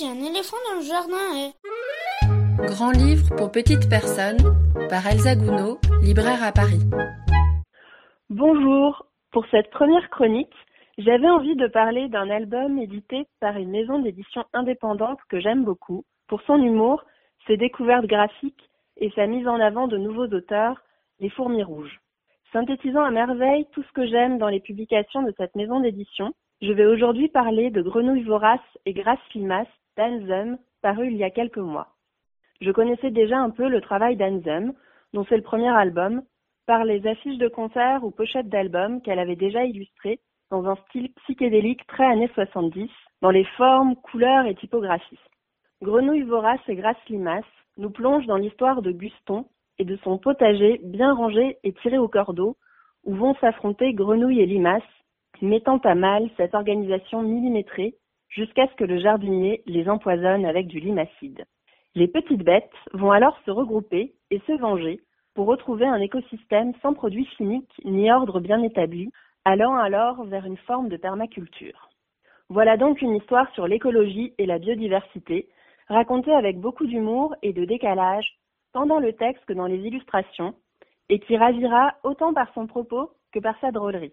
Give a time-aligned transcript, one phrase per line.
[0.00, 4.38] si un éléphant dans le jardin est Grand livre pour petites personnes
[4.88, 6.80] par Elsa Gounod, libraire à Paris.
[8.30, 9.04] Bonjour.
[9.30, 10.54] Pour cette première chronique,
[10.96, 16.06] j'avais envie de parler d'un album édité par une maison d'édition indépendante que j'aime beaucoup
[16.28, 17.04] pour son humour,
[17.46, 20.80] ses découvertes graphiques et sa mise en avant de nouveaux auteurs,
[21.18, 22.00] Les Fourmis Rouges.
[22.54, 26.32] Synthétisant à merveille tout ce que j'aime dans les publications de cette maison d'édition,
[26.62, 29.68] je vais aujourd'hui parler de Grenouille vorace et Grâce limace
[30.00, 31.88] d'Anzum, paru il y a quelques mois.
[32.62, 34.72] Je connaissais déjà un peu le travail d'Anzum,
[35.12, 36.22] dont c'est le premier album,
[36.66, 41.12] par les affiches de concerts ou pochettes d'albums qu'elle avait déjà illustrées dans un style
[41.22, 42.88] psychédélique très années 70,
[43.20, 45.20] dans les formes, couleurs et typographies.
[45.82, 47.44] Grenouille vorace et Grâce limace
[47.76, 49.44] nous plonge dans l'histoire de Guston,
[49.78, 52.56] et de son potager bien rangé et tiré au cordeau,
[53.04, 54.82] où vont s'affronter grenouilles et limaces,
[55.42, 57.94] mettant à mal cette organisation millimétrée
[58.30, 61.44] jusqu'à ce que le jardinier les empoisonne avec du limacide.
[61.94, 65.00] Les petites bêtes vont alors se regrouper et se venger
[65.34, 69.10] pour retrouver un écosystème sans produits chimiques ni ordre bien établi,
[69.44, 71.88] allant alors vers une forme de permaculture.
[72.48, 75.48] Voilà donc une histoire sur l'écologie et la biodiversité,
[75.88, 78.36] racontée avec beaucoup d'humour et de décalage
[78.72, 80.54] tant dans le texte que dans les illustrations,
[81.08, 84.12] et qui ravira autant par son propos que par sa drôlerie.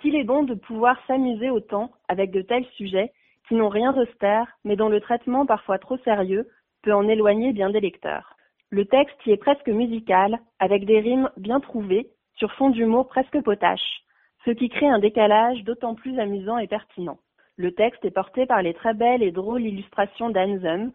[0.00, 3.12] Qu'il est bon de pouvoir s'amuser autant avec de tels sujets
[3.48, 6.48] qui n'ont rien d'austère, mais dont le traitement parfois trop sérieux
[6.82, 8.36] peut en éloigner bien des lecteurs.
[8.70, 13.40] Le texte y est presque musical, avec des rimes bien trouvées, sur fond d'humour presque
[13.42, 14.02] potache,
[14.44, 17.18] ce qui crée un décalage d'autant plus amusant et pertinent.
[17.56, 20.90] Le texte est porté par les très belles et drôles illustrations d'Anzum,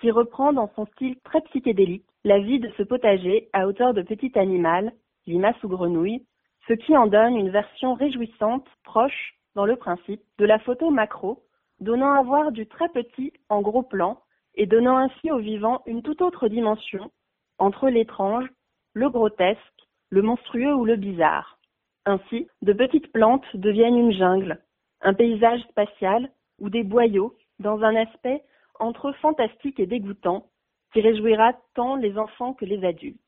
[0.00, 4.02] qui reprend dans son style très psychédélique la vie de ce potager à hauteur de
[4.02, 4.92] petit animal,
[5.26, 6.24] limace ou grenouille,
[6.68, 11.42] ce qui en donne une version réjouissante, proche, dans le principe, de la photo macro,
[11.84, 14.18] donnant à voir du très petit en gros plan
[14.54, 17.10] et donnant ainsi au vivant une toute autre dimension
[17.58, 18.48] entre l'étrange,
[18.94, 19.60] le grotesque,
[20.10, 21.58] le monstrueux ou le bizarre.
[22.06, 24.60] Ainsi, de petites plantes deviennent une jungle,
[25.02, 28.42] un paysage spatial ou des boyaux dans un aspect
[28.80, 30.46] entre fantastique et dégoûtant,
[30.92, 33.20] qui réjouira tant les enfants que les adultes.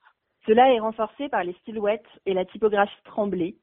[0.47, 3.57] Cela est renforcé par les silhouettes et la typographie tremblée,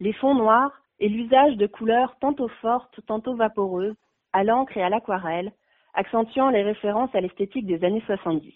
[0.00, 3.96] les fonds noirs et l'usage de couleurs tantôt fortes, tantôt vaporeuses,
[4.32, 5.52] à l'encre et à l'aquarelle,
[5.94, 8.54] accentuant les références à l'esthétique des années 70.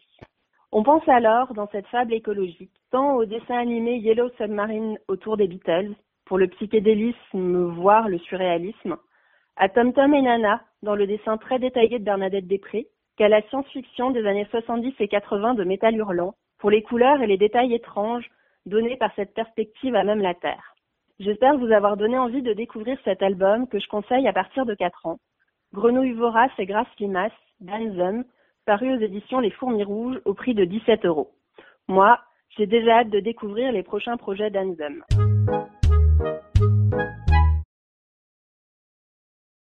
[0.73, 5.47] On pense alors, dans cette fable écologique, tant au dessin animé Yellow Submarine autour des
[5.47, 8.97] Beatles, pour le psychédélisme, voire le surréalisme,
[9.57, 13.43] à Tom Tom et Nana, dans le dessin très détaillé de Bernadette Després, qu'à la
[13.43, 17.75] science-fiction des années 70 et 80 de Métal Hurlant, pour les couleurs et les détails
[17.75, 18.29] étranges
[18.67, 20.75] donnés par cette perspective à même la Terre.
[21.21, 24.75] J'espère vous avoir donné envie de découvrir cet album que je conseille à partir de
[24.75, 25.19] 4 ans.
[25.75, 28.23] Grenouille vorace et grasse limace, d'Anzum,
[28.65, 31.33] paru aux éditions Les Fourmis Rouges au prix de 17 euros.
[31.89, 32.21] Moi,
[32.57, 35.03] j'ai déjà hâte de découvrir les prochains projets d'Anzum.